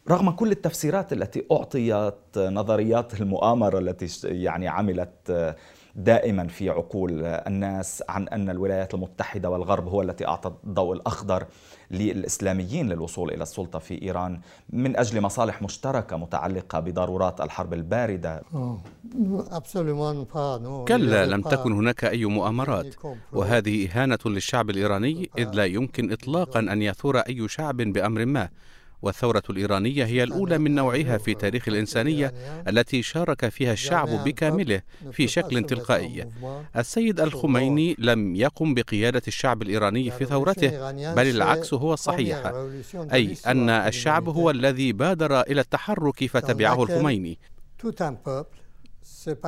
رغم 0.09 0.31
كل 0.31 0.51
التفسيرات 0.51 1.13
التي 1.13 1.45
أعطيت 1.51 2.37
نظريات 2.37 3.21
المؤامرة 3.21 3.79
التي 3.79 4.27
يعني 4.27 4.67
عملت 4.67 5.29
آه، 5.29 5.55
دائما 5.95 6.47
في 6.47 6.69
عقول 6.69 7.25
الناس 7.25 8.03
عن 8.09 8.27
أن 8.27 8.49
الولايات 8.49 8.93
المتحدة 8.93 9.49
والغرب 9.49 9.87
هو 9.87 10.01
التي 10.01 10.27
أعطت 10.27 10.53
الضوء 10.63 10.93
الأخضر 10.93 11.45
للإسلاميين 11.91 12.89
للوصول 12.89 13.31
إلى 13.31 13.43
السلطة 13.43 13.79
في 13.79 14.01
إيران 14.01 14.39
من 14.69 14.97
أجل 14.97 15.21
مصالح 15.21 15.61
مشتركة 15.61 16.17
متعلقة 16.17 16.79
بضرورات 16.79 17.41
الحرب 17.41 17.73
الباردة. 17.73 18.41
كلا 20.87 21.25
لم 21.25 21.41
تكن 21.41 21.71
هناك 21.71 22.05
أي 22.05 22.25
مؤامرات. 22.25 22.95
وهذه 23.33 23.89
إهانة 23.91 24.19
للشعب 24.25 24.69
الإيراني 24.69 25.29
إذ 25.37 25.49
لا 25.53 25.65
يمكن 25.65 26.11
اطلاقا 26.11 26.59
أن 26.59 26.81
يثور 26.81 27.17
أي 27.19 27.47
شعب 27.47 27.77
بأمر 27.77 28.25
ما. 28.25 28.49
والثورة 29.03 29.43
الإيرانية 29.49 30.05
هي 30.05 30.23
الأولى 30.23 30.57
من 30.57 30.75
نوعها 30.75 31.17
في 31.17 31.33
تاريخ 31.33 31.67
الإنسانية 31.67 32.33
التي 32.67 33.03
شارك 33.03 33.49
فيها 33.49 33.73
الشعب 33.73 34.23
بكامله 34.23 34.81
في 35.11 35.27
شكل 35.27 35.63
تلقائي. 35.63 36.27
السيد 36.77 37.19
الخميني 37.19 37.95
لم 37.99 38.35
يقم 38.35 38.73
بقيادة 38.73 39.21
الشعب 39.27 39.61
الإيراني 39.61 40.11
في 40.11 40.25
ثورته 40.25 40.91
بل 41.13 41.27
العكس 41.27 41.73
هو 41.73 41.93
الصحيح 41.93 42.53
أي 43.13 43.37
أن 43.47 43.69
الشعب 43.69 44.29
هو 44.29 44.49
الذي 44.49 44.93
بادر 44.93 45.41
إلى 45.41 45.61
التحرك 45.61 46.25
فتبعه 46.25 46.83
الخميني 46.83 47.39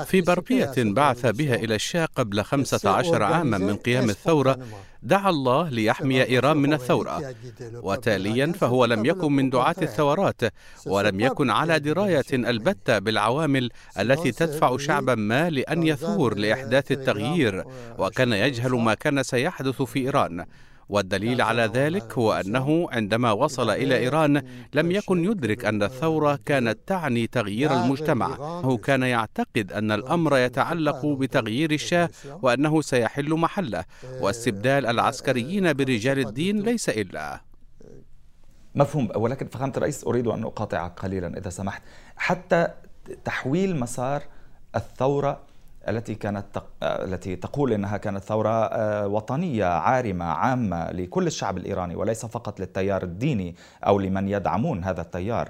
في 0.06 0.22
برقية 0.22 0.74
بعث 0.78 1.26
بها 1.26 1.56
إلى 1.56 1.76
الشاه 1.76 2.06
قبل 2.16 2.44
خمسة 2.44 2.90
عشر 2.90 3.24
عاما 3.24 3.58
من 3.58 3.76
قيام 3.76 4.10
الثورة 4.10 4.60
دعا 5.04 5.30
الله 5.30 5.70
ليحمي 5.70 6.24
إيران 6.24 6.58
من 6.58 6.74
الثورة. 6.74 7.36
وتاليا 7.74 8.52
فهو 8.52 8.86
لم 8.86 9.06
يكن 9.06 9.32
من 9.32 9.50
دعاة 9.50 9.76
الثورات 9.82 10.42
ولم 10.86 11.20
يكن 11.20 11.50
على 11.50 11.80
دراية 11.80 12.26
البتة 12.34 13.00
بالعوامل 13.00 13.70
التي 14.00 14.32
تدفع 14.32 14.78
شعبا 14.78 15.16
ما 15.16 15.50
لأن 15.50 15.84
يثور 15.84 16.36
لإحداث 16.38 16.92
التغيير 16.92 17.64
وكان 17.98 18.34
يجهل 18.34 18.72
ما 18.72 18.94
كان 18.94 19.24
سيحدث 19.24 19.82
في 19.82 20.00
إيران. 20.00 20.46
والدليل 20.90 21.42
على 21.42 21.62
ذلك 21.62 22.14
هو 22.14 22.34
أنه 22.34 22.88
عندما 22.92 23.32
وصل 23.32 23.70
إلى 23.70 23.98
إيران 23.98 24.44
لم 24.74 24.92
يكن 24.92 25.24
يدرك 25.24 25.66
أن 25.66 25.84
الثورة 25.84 26.40
كانت 26.46 26.78
تعني 26.88 27.28
تغيير 27.28 27.74
المجتمع. 27.74 28.28
هو 28.40 28.78
كان 28.78 29.04
يعتقد 29.04 29.72
أن 29.72 29.92
الأمر 29.92 30.38
يتعلق 30.38 31.06
بتغيير 31.06 31.72
الشاه 31.72 32.10
وأنه 32.42 32.82
سيحل 32.82 33.30
محله 33.30 33.86
واستبدال 34.22 34.86
العسكريين 34.86 35.74
برجال 35.74 36.20
الدين 36.20 36.62
ليس 36.62 36.90
إلا. 36.90 37.42
مفهوم. 38.76 39.10
ولكن 39.16 39.48
فخامة 39.48 39.74
الرئيس 39.78 40.08
أريد 40.08 40.28
أن 40.28 40.44
أقاطعك 40.44 41.00
قليلا 41.00 41.38
إذا 41.38 41.50
سمحت. 41.50 41.82
حتى 42.16 42.68
تحويل 43.26 43.80
مسار 43.80 44.24
الثورة 44.76 45.55
التي 45.88 46.16
كانت 46.16 46.46
تق... 46.54 46.68
التي 46.84 47.36
تقول 47.36 47.74
إنها 47.74 47.98
كانت 47.98 48.24
ثورة 48.24 48.66
آه، 48.66 49.08
وطنية 49.08 49.66
عارمة 49.66 50.26
عامة 50.26 50.92
لكل 50.92 51.28
الشعب 51.28 51.58
الإيراني 51.58 51.96
وليس 51.96 52.26
فقط 52.26 52.60
للتيار 52.60 53.04
الديني 53.04 53.56
أو 53.88 54.00
لمن 54.00 54.30
يدعمون 54.30 54.84
هذا 54.84 55.02
التيار. 55.02 55.50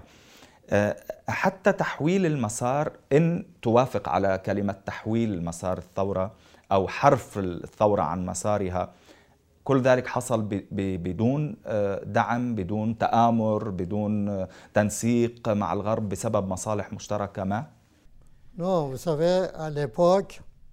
آه، 0.70 0.96
حتى 1.28 1.72
تحويل 1.72 2.26
المسار 2.26 2.92
إن 3.14 3.46
توافق 3.62 4.10
على 4.10 4.42
كلمة 4.46 4.76
تحويل 4.86 5.46
مسار 5.46 5.78
الثورة 5.78 6.32
أو 6.72 6.88
حرف 6.88 7.38
الثورة 7.38 8.02
عن 8.02 8.26
مسارها 8.26 8.92
كل 9.64 9.82
ذلك 9.82 10.08
حصل 10.08 10.48
بدون 10.72 11.56
آه، 11.66 12.04
دعم 12.04 12.56
بدون 12.56 12.98
تآمر 12.98 13.70
بدون 13.70 14.46
تنسيق 14.74 15.50
مع 15.50 15.74
الغرب 15.74 16.10
بسبب 16.10 16.48
مصالح 16.48 16.94
مشتركة 16.94 17.44
ما؟ 17.44 17.75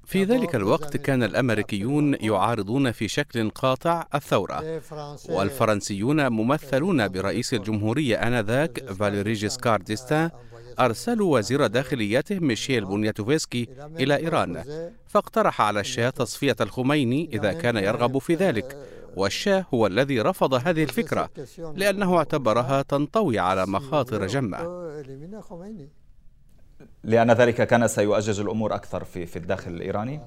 في 0.05 0.25
ذلك 0.25 0.55
الوقت 0.55 0.97
كان 0.97 1.23
الأمريكيون 1.23 2.15
يعارضون 2.15 2.93
في 2.93 3.09
شكل 3.09 3.51
قاطع 3.51 4.07
الثورة. 4.15 4.81
والفرنسيون 5.29 6.29
ممثلون 6.29 7.09
برئيس 7.09 7.55
الجمهورية 7.55 8.17
آنذاك 8.17 8.93
فاليري 8.93 9.33
جيسكار 9.33 9.81
ديستان 9.81 10.31
أرسلوا 10.81 11.39
وزير 11.39 11.67
داخليته 11.67 12.39
ميشيل 12.39 12.85
بونياتوفسكي 12.85 13.69
إلى 14.01 14.17
إيران 14.17 14.65
فاقترح 15.07 15.61
على 15.61 15.81
الشاه 15.81 16.11
تصفية 16.11 16.57
الخميني 16.61 17.31
إذا 17.33 17.53
كان 17.53 17.77
يرغب 17.77 18.19
في 18.19 18.35
ذلك. 18.35 18.77
والشاه 19.17 19.67
هو 19.75 19.87
الذي 19.87 20.21
رفض 20.21 20.55
هذه 20.55 20.83
الفكرة 20.83 21.31
لأنه 21.77 22.17
اعتبرها 22.17 22.83
تنطوي 22.83 23.39
على 23.39 23.67
مخاطر 23.67 24.27
جمة. 24.27 24.59
لأن 27.05 27.31
ذلك 27.31 27.67
كان 27.67 27.89
سيؤجج 27.89 28.41
الأمور 28.41 28.75
أكثر 28.75 29.05
في 29.05 29.27
في 29.27 29.37
الداخل 29.39 29.71
الإيراني؟ 29.71 30.21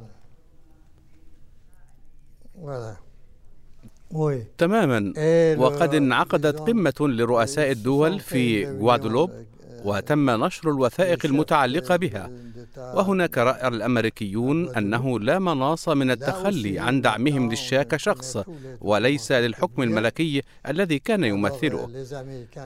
تماما. 4.57 5.13
وقد 5.59 5.95
انعقدت 5.95 6.59
قمة 6.59 6.93
لرؤساء 6.99 7.71
الدول 7.71 8.19
في 8.19 8.65
غوادلوب 8.79 9.31
وتم 9.85 10.29
نشر 10.45 10.69
الوثائق 10.69 11.25
المتعلقة 11.25 11.95
بها. 11.95 12.29
وهناك 12.77 13.37
رأى 13.37 13.67
الأمريكيون 13.67 14.75
أنه 14.75 15.19
لا 15.19 15.39
مناص 15.39 15.89
من 15.89 16.11
التخلي 16.11 16.79
عن 16.79 17.01
دعمهم 17.01 17.49
للشاه 17.49 17.83
كشخص 17.83 18.37
وليس 18.81 19.31
للحكم 19.31 19.81
الملكي 19.83 20.41
الذي 20.67 20.99
كان 20.99 21.23
يمثله. 21.23 21.89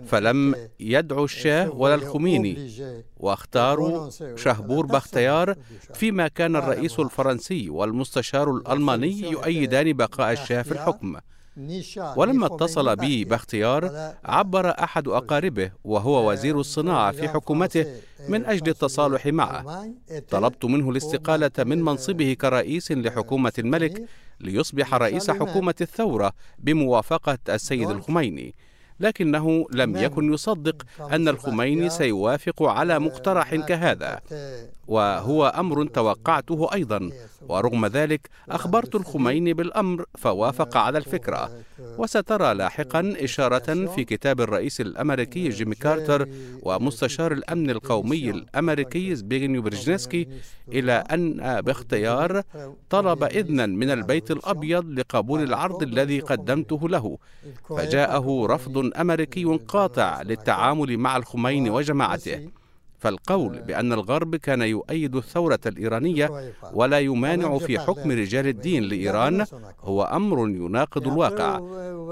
فلم 0.07 0.55
يدعوا 0.79 1.25
الشاه 1.25 1.69
ولا 1.69 1.95
الخميني 1.95 2.71
واختاروا 3.17 4.09
شهبور 4.35 4.85
بختيار 4.85 5.55
فيما 5.93 6.27
كان 6.27 6.55
الرئيس 6.55 6.99
الفرنسي 6.99 7.69
والمستشار 7.69 8.51
الألماني 8.55 9.21
يؤيدان 9.31 9.93
بقاء 9.93 10.31
الشاه 10.31 10.61
في 10.61 10.71
الحكم. 10.71 11.15
ولما 12.15 12.45
اتصل 12.45 12.95
بي 12.95 13.23
باختيار 13.25 14.11
عبر 14.25 14.69
أحد 14.69 15.07
أقاربه 15.07 15.71
وهو 15.83 16.31
وزير 16.31 16.59
الصناعة 16.59 17.11
في 17.11 17.29
حكومته 17.29 17.85
من 18.27 18.45
أجل 18.45 18.69
التصالح 18.69 19.27
معه. 19.27 19.61
طلبت 20.29 20.65
منه 20.65 20.89
الاستقالة 20.89 21.51
من 21.59 21.81
منصبه 21.83 22.33
كرئيس 22.33 22.91
لحكومة 22.91 23.53
الملك 23.59 24.05
ليصبح 24.39 24.93
رئيس 24.93 25.31
حكومة 25.31 25.75
الثورة 25.81 26.33
بموافقة 26.59 27.37
السيد 27.49 27.89
الخميني 27.89 28.55
لكنه 28.99 29.65
لم 29.71 29.97
يكن 29.97 30.33
يصدق 30.33 30.85
أن 31.11 31.27
الخميني 31.27 31.89
سيوافق 31.89 32.63
على 32.63 32.99
مقترح 32.99 33.55
كهذا. 33.55 34.19
وهو 34.89 35.39
أمر 35.47 35.85
توقعته 35.85 36.69
أيضا. 36.73 37.09
ورغم 37.49 37.85
ذلك 37.85 38.29
أخبرت 38.49 38.95
الخميني 38.95 39.53
بالأمر 39.53 40.05
فوافق 40.17 40.77
على 40.77 40.97
الفكرة. 40.97 41.51
وسترى 41.97 42.53
لاحقا 42.53 43.13
إشارة 43.17 43.85
في 43.85 44.03
كتاب 44.03 44.41
الرئيس 44.41 44.81
الأمريكي 44.81 45.49
جيمي 45.49 45.75
كارتر 45.75 46.27
ومستشار 46.61 47.31
الأمن 47.31 47.69
القومي 47.69 48.29
الأمريكي 48.29 49.15
زبيغنيو 49.15 49.61
برجنسكي 49.61 50.27
إلى 50.67 51.03
أن 51.13 51.61
باختيار 51.61 52.43
طلب 52.89 53.23
إذنا 53.23 53.65
من 53.65 53.89
البيت 53.91 54.31
الأبيض 54.31 54.85
لقبول 54.99 55.43
العرض 55.43 55.83
الذي 55.83 56.19
قدمته 56.19 56.89
له. 56.89 57.17
فجاءه 57.69 58.45
رفض 58.49 58.91
أمريكي 58.97 59.45
قاطع 59.45 60.21
للتعامل 60.21 60.97
مع 60.97 61.17
الخميني 61.17 61.69
وجماعته. 61.69 62.49
فالقول 62.99 63.61
بأن 63.61 63.93
الغرب 63.93 64.35
كان 64.35 64.61
يؤيد 64.61 65.15
الثورة 65.15 65.59
الإيرانية 65.65 66.29
ولا 66.73 66.99
يمانع 66.99 67.57
في 67.57 67.79
حكم 67.79 68.11
رجال 68.11 68.47
الدين 68.47 68.83
لإيران 68.83 69.45
هو 69.81 70.03
أمر 70.03 70.49
يناقض 70.49 71.07
الواقع. 71.07 71.59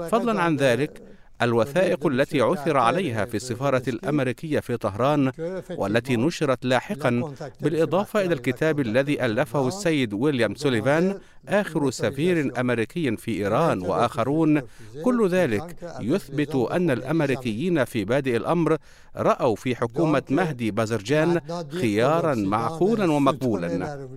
فضلا 0.08 0.40
عن 0.42 0.56
ذلك 0.56 1.02
الوثائق 1.42 2.06
التي 2.06 2.40
عثر 2.40 2.76
عليها 2.76 3.24
في 3.24 3.34
السفارة 3.34 3.82
الأمريكية 3.88 4.60
في 4.60 4.76
طهران 4.76 5.32
والتي 5.70 6.16
نشرت 6.16 6.64
لاحقا 6.64 7.32
بالإضافة 7.60 8.20
إلى 8.24 8.34
الكتاب 8.34 8.80
الذي 8.80 9.24
ألفه 9.24 9.68
السيد 9.68 10.14
ويليام 10.14 10.54
سوليفان 10.54 11.18
آخر 11.48 11.90
سفير 11.90 12.60
أمريكي 12.60 13.16
في 13.16 13.30
إيران 13.30 13.82
وآخرون 13.82 14.62
كل 15.04 15.28
ذلك 15.28 15.76
يثبت 16.00 16.54
أن 16.54 16.90
الأمريكيين 16.90 17.84
في 17.84 18.04
بادئ 18.04 18.36
الأمر 18.36 18.76
رأوا 19.16 19.56
في 19.56 19.76
حكومة 19.76 20.22
مهدي 20.30 20.70
بازرجان 20.70 21.40
خيارا 21.70 22.34
معقولا 22.34 23.12
ومقبولا. 23.12 24.08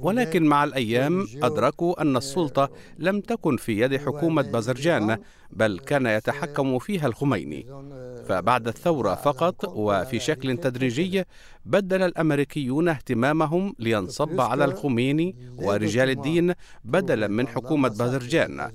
ولكن 0.00 0.44
مع 0.44 0.64
الأيام 0.64 1.26
أدركوا 1.42 2.02
أن 2.02 2.16
السلطة 2.16 2.70
لم 2.98 3.20
تكن 3.20 3.56
في 3.56 3.80
يد 3.80 3.96
حكومة 3.96 4.42
بازرجان 4.42 5.18
بل 5.50 5.78
كان 5.78 6.06
يتحكم 6.06 6.78
فيها 6.78 7.06
الخميني. 7.06 7.66
فبعد 8.28 8.68
الثورة 8.68 9.14
فقط 9.14 9.64
وفي 9.64 10.18
شكل 10.18 10.56
تدريجي 10.56 11.24
بدل 11.66 12.02
الأمريكيون 12.02 12.88
اهتمامهم 12.88 13.74
لينصب 13.78 14.40
على 14.40 14.64
الخميني 14.64 15.36
ورجال 15.56 16.10
الدين 16.10 16.52
بدلا 16.84 17.28
من 17.28 17.48
حكومة 17.48 17.88
باذرجان 17.88 18.70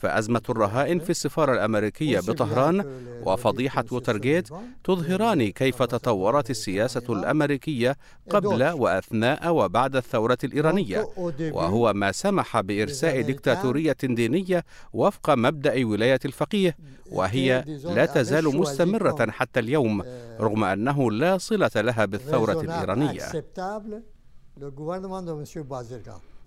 فأزمة 0.00 0.42
الرهائن 0.48 0.98
في 0.98 1.10
السفارة 1.10 1.52
الأمريكية 1.52 2.20
بطهران 2.20 2.84
وفضيحة 3.26 3.84
ووترجيت 3.92 4.48
تظهران 4.84 5.50
كيف 5.50 5.82
تطورت 5.82 6.50
السياسة 6.50 7.02
الأمريكية 7.08 7.96
قبل 8.30 8.62
وأثناء 8.80 9.54
وبعد 9.54 9.96
الثورة 9.96 10.38
الإيرانية. 10.44 11.08
وهو 11.56 11.92
ما 11.92 12.12
سمح 12.12 12.60
بإرساء 12.60 13.20
ديكتاتورية 13.26 13.96
دينية 14.02 14.64
وفق 14.92 15.30
مبدأ 15.30 15.84
ولاية 15.86 16.20
الفقيه 16.24 16.76
وهي 17.10 17.64
لا 17.84 18.06
تزال 18.06 18.44
مستمرة 18.56 19.30
حتى 19.30 19.60
اليوم 19.60 20.02
رغم 20.40 20.64
أنه 20.64 21.10
لا 21.10 21.38
صلة 21.38 21.70
لها 21.76 22.04
بالثورة 22.04 22.52
الإيرانية. 22.60 23.20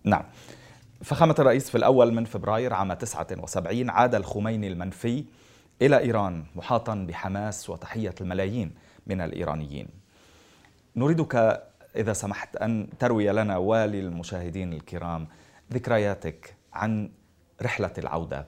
نعم. 0.04 0.24
فخامة 1.04 1.36
الرئيس 1.40 1.70
في 1.70 1.78
الأول 1.78 2.14
من 2.14 2.26
فبراير 2.26 2.74
عام 2.74 2.94
79 2.94 3.90
عاد 3.90 4.16
الخميني 4.16 4.68
المنفي 4.68 5.26
إلى 5.82 6.00
إيران 6.00 6.46
محاطا 6.56 6.96
بحماس 6.96 7.70
وتحية 7.70 8.16
الملايين 8.22 8.76
من 9.08 9.22
الإيرانيين. 9.22 9.88
نريدك 10.96 11.64
إذا 11.96 12.14
سمحت 12.14 12.56
أن 12.56 12.88
تروي 13.00 13.32
لنا 13.32 13.58
والي 13.58 14.00
المشاهدين 14.00 14.74
الكرام 14.74 15.28
ذكرياتك 15.74 16.56
عن 16.74 17.10
رحلة 17.62 17.94
العودة 17.98 18.46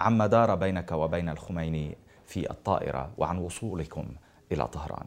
عما 0.00 0.26
دار 0.26 0.54
بينك 0.54 0.92
وبين 0.92 1.28
الخميني 1.28 1.96
في 2.26 2.50
الطائرة 2.50 3.10
وعن 3.16 3.38
وصولكم 3.38 4.08
إلى 4.52 4.68
طهران. 4.68 5.06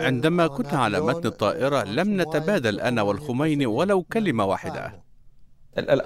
عندما 0.00 0.46
كنا 0.46 0.78
على 0.78 1.00
متن 1.00 1.26
الطائرة 1.26 1.82
لم 1.84 2.20
نتبادل 2.20 2.80
أنا 2.80 3.02
والخميني 3.02 3.66
ولو 3.66 4.02
كلمة 4.02 4.44
واحدة. 4.44 4.92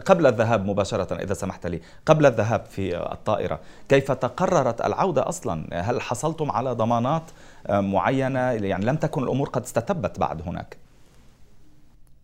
قبل 0.06 0.26
الذهاب 0.26 0.66
مباشرة 0.66 1.14
إذا 1.14 1.34
سمحت 1.34 1.66
لي 1.66 1.80
قبل 2.06 2.26
الذهاب 2.26 2.64
في 2.64 3.12
الطائرة 3.12 3.60
كيف 3.88 4.12
تقررت 4.12 4.80
العودة 4.80 5.28
أصلا؟ 5.28 5.68
هل 5.72 6.00
حصلتم 6.00 6.50
على 6.50 6.72
ضمانات 6.72 7.22
آه، 7.66 7.80
معينة؟ 7.80 8.40
يعني 8.40 8.84
لم 8.84 8.96
تكن 8.96 9.22
الأمور 9.22 9.48
قد 9.48 9.62
استتبت 9.62 10.18
بعد 10.18 10.42
هناك. 10.42 10.76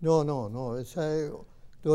No, 0.03 0.23
no, 0.23 0.49
no. 0.49 0.85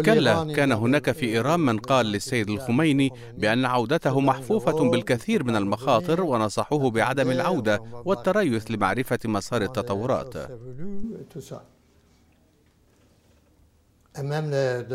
كلا 0.01 0.53
كان 0.55 0.71
هناك 0.71 1.11
في 1.11 1.25
إيران 1.25 1.59
من 1.59 1.79
قال 1.79 2.05
للسيد 2.05 2.49
الخميني 2.49 3.11
بأن 3.37 3.65
عودته 3.65 4.19
محفوفة 4.19 4.89
بالكثير 4.89 5.43
من 5.43 5.55
المخاطر 5.55 6.21
ونصحوه 6.21 6.91
بعدم 6.91 7.31
العودة 7.31 7.81
والتريث 8.05 8.71
لمعرفة 8.71 9.19
مسار 9.25 9.61
التطورات. 9.61 10.33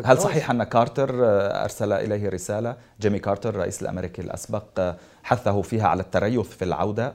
هل 0.04 0.18
صحيح 0.18 0.50
أن 0.50 0.62
كارتر 0.62 1.10
أرسل 1.64 1.92
إليه 1.92 2.28
رسالة؟ 2.28 2.76
جيمي 3.00 3.18
كارتر 3.18 3.50
الرئيس 3.50 3.82
الأمريكي 3.82 4.22
الأسبق 4.22 4.94
حثه 5.22 5.62
فيها 5.62 5.88
على 5.88 6.02
التريث 6.02 6.46
في 6.46 6.64
العودة؟ 6.64 7.14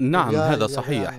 نعم 0.00 0.34
هذا 0.34 0.66
صحيح. 0.66 1.18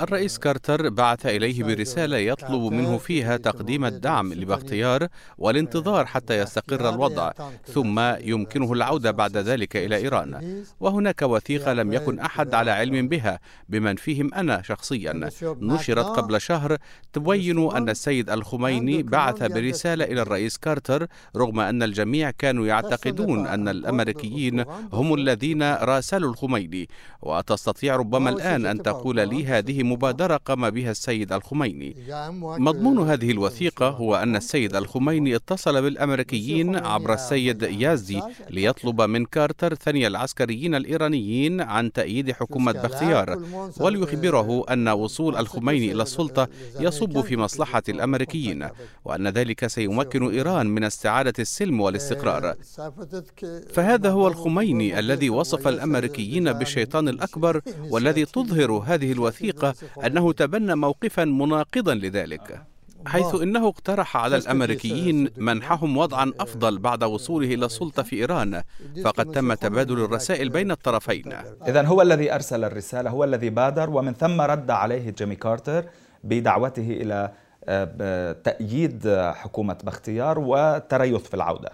الرئيس 0.00 0.38
كارتر 0.38 0.88
بعث 0.88 1.26
إليه 1.26 1.64
برسالة 1.64 2.16
يطلب 2.16 2.72
منه 2.72 2.98
فيها 2.98 3.36
تقديم 3.36 3.84
الدعم 3.84 4.32
لبختيار 4.32 5.06
والانتظار 5.38 6.06
حتى 6.06 6.38
يستقر 6.38 6.88
الوضع 6.88 7.32
ثم 7.66 8.00
يمكنه 8.20 8.72
العودة 8.72 9.10
بعد 9.10 9.36
ذلك 9.36 9.76
إلى 9.76 9.96
إيران 9.96 10.62
وهناك 10.80 11.22
وثيقة 11.22 11.72
لم 11.72 11.92
يكن 11.92 12.18
أحد 12.18 12.54
على 12.54 12.70
علم 12.70 13.08
بها 13.08 13.40
بمن 13.68 13.96
فيهم 13.96 14.34
أنا 14.34 14.62
شخصيا. 14.62 15.30
نشرت 15.42 16.06
قبل 16.06 16.40
شهر 16.40 16.76
تبين 17.12 17.70
أن 17.70 17.88
السيد 17.88 18.30
الخميني 18.30 19.02
بعث 19.02 19.42
برسالة 19.42 20.04
إلى 20.04 20.22
الرئيس 20.22 20.56
كارتر 20.58 21.06
رغم 21.36 21.60
أن 21.60 21.82
الجميع 21.82 22.30
كانوا 22.30 22.66
يعتقدون 22.66 23.46
أن 23.46 23.68
الأمريكيين 23.68 24.64
هم 24.92 25.14
الذين 25.14 25.62
راسلوا 25.62 26.30
الخميني 26.30 26.88
وتستطيع 27.22 27.96
ربما 27.96 28.21
ربما 28.28 28.42
الآن 28.42 28.66
أن 28.66 28.82
تقول 28.82 29.16
لي 29.28 29.46
هذه 29.46 29.82
مبادرة 29.82 30.36
قام 30.36 30.70
بها 30.70 30.90
السيد 30.90 31.32
الخميني. 31.32 31.96
مضمون 32.42 33.10
هذه 33.10 33.30
الوثيقة 33.30 33.88
هو 33.88 34.16
أن 34.16 34.36
السيد 34.36 34.76
الخميني 34.76 35.36
اتصل 35.36 35.82
بالأمريكيين 35.82 36.76
عبر 36.76 37.14
السيد 37.14 37.62
يزدي 37.62 38.20
ليطلب 38.50 39.00
من 39.00 39.24
كارتر 39.24 39.74
ثني 39.74 40.06
العسكريين 40.06 40.74
الإيرانيين 40.74 41.60
عن 41.60 41.92
تأييد 41.92 42.32
حكومة 42.32 42.72
بختيار 42.72 43.42
وليخبره 43.80 44.64
أن 44.70 44.88
وصول 44.88 45.36
الخميني 45.36 45.92
إلى 45.92 46.02
السلطة 46.02 46.48
يصب 46.80 47.20
في 47.20 47.36
مصلحة 47.36 47.82
الأمريكيين 47.88 48.68
وأن 49.04 49.28
ذلك 49.28 49.66
سيمكن 49.66 50.30
إيران 50.30 50.66
من 50.66 50.84
استعادة 50.84 51.32
السلم 51.38 51.80
والاستقرار. 51.80 52.54
فهذا 53.72 54.10
هو 54.10 54.28
الخميني 54.28 54.98
الذي 54.98 55.30
وصف 55.30 55.68
الأمريكيين 55.68 56.52
بالشيطان 56.52 57.08
الأكبر 57.08 57.60
والذي 57.90 58.11
الذي 58.12 58.24
تظهر 58.24 58.72
هذه 58.72 59.12
الوثيقة 59.12 59.74
أنه 60.06 60.32
تبنى 60.32 60.74
موقفا 60.74 61.24
مناقضا 61.24 61.94
لذلك 61.94 62.62
حيث 63.06 63.34
إنه 63.34 63.68
اقترح 63.68 64.16
على 64.16 64.36
الأمريكيين 64.36 65.30
منحهم 65.36 65.96
وضعا 65.96 66.32
أفضل 66.40 66.78
بعد 66.78 67.04
وصوله 67.04 67.54
إلى 67.54 67.66
السلطه 67.66 68.02
في 68.02 68.16
إيران 68.16 68.62
فقد 69.04 69.26
تم 69.30 69.54
تبادل 69.54 69.98
الرسائل 70.04 70.48
بين 70.48 70.70
الطرفين. 70.70 71.32
اذا 71.68 71.82
هو 71.86 72.02
الذي 72.02 72.34
أرسل 72.34 72.64
الرسالة 72.64 73.10
هو 73.10 73.24
الذي 73.24 73.50
بادر 73.50 73.90
ومن 73.90 74.12
ثم 74.12 74.40
رد 74.40 74.70
عليه 74.70 75.10
جيمي 75.10 75.36
كارتر 75.36 75.84
بدعوته 76.24 76.88
إلى 77.00 77.32
تأييد 78.44 79.08
حكومة 79.34 79.78
بختيار 79.84 80.38
والتريث 80.38 81.22
في 81.22 81.34
العودة. 81.34 81.70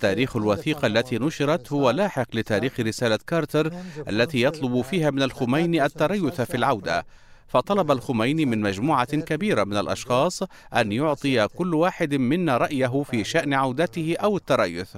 تاريخ 0.00 0.36
الوثيقة 0.36 0.86
التي 0.86 1.18
نشرت 1.18 1.72
هو 1.72 1.90
لاحق 1.90 2.26
لتاريخ 2.36 2.80
رسالة 2.80 3.18
كارتر 3.26 3.72
التي 4.08 4.42
يطلب 4.42 4.80
فيها 4.80 5.10
من 5.10 5.22
الخميني 5.22 5.84
التريث 5.84 6.40
في 6.40 6.56
العودة. 6.56 7.06
فطلب 7.46 7.90
الخميني 7.90 8.46
من 8.46 8.60
مجموعة 8.60 9.16
كبيرة 9.16 9.64
من 9.64 9.76
الأشخاص 9.76 10.42
أن 10.74 10.92
يعطي 10.92 11.48
كل 11.48 11.74
واحد 11.74 12.14
منا 12.14 12.56
رأيه 12.56 13.02
في 13.02 13.24
شأن 13.24 13.54
عودته 13.54 14.16
أو 14.22 14.36
التريث. 14.36 14.96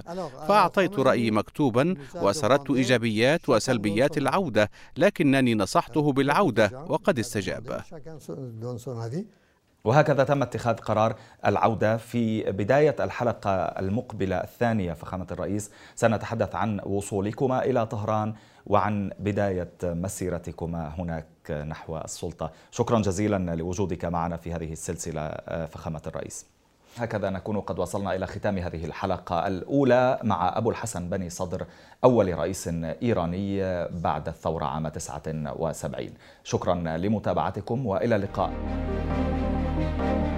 فأعطيت 0.48 0.98
رأيي 0.98 1.30
مكتوبا 1.30 1.94
وسردت 2.14 2.70
إيجابيات 2.70 3.48
وسلبيات 3.48 4.18
العودة 4.18 4.70
لكنني 4.96 5.54
نصحته 5.54 6.12
بالعودة 6.12 6.84
وقد 6.88 7.18
استجاب. 7.18 7.82
وهكذا 9.86 10.24
تم 10.24 10.42
اتخاذ 10.42 10.76
قرار 10.76 11.16
العودة 11.46 11.96
في 11.96 12.52
بداية 12.52 12.96
الحلقة 13.00 13.50
المقبلة 13.50 14.36
الثانية. 14.36 14.92
فخامة 14.92 15.26
الرئيس 15.30 15.70
سنتحدث 15.94 16.54
عن 16.54 16.80
وصولكما 16.84 17.64
إلى 17.64 17.86
طهران 17.86 18.34
وعن 18.66 19.10
بداية 19.18 19.72
مسيرتكما 19.82 20.92
هناك 20.98 21.50
نحو 21.50 21.98
السلطة. 21.98 22.50
شكرا 22.70 22.98
جزيلا 22.98 23.56
لوجودك 23.56 24.04
معنا 24.04 24.36
في 24.36 24.52
هذه 24.52 24.72
السلسلة 24.72 25.28
فخامة 25.66 26.02
الرئيس. 26.06 26.46
هكذا 26.96 27.30
نكون 27.30 27.60
قد 27.60 27.78
وصلنا 27.78 28.14
إلى 28.14 28.26
ختام 28.26 28.58
هذه 28.58 28.84
الحلقة 28.84 29.46
الأولى 29.46 30.18
مع 30.22 30.58
أبو 30.58 30.70
الحسن 30.70 31.08
بني 31.08 31.30
صدر 31.30 31.66
أول 32.04 32.38
رئيس 32.38 32.68
إيراني 33.02 33.60
بعد 33.90 34.28
الثورة 34.28 34.64
عام 34.64 34.88
79 34.88 36.10
شكرا 36.44 36.74
لمتابعتكم 36.74 37.86
وإلى 37.86 38.16
اللقاء. 38.16 38.52
thank 39.76 40.26
you 40.26 40.35